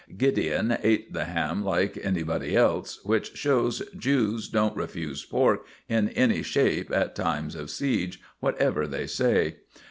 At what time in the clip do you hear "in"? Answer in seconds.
5.87-6.09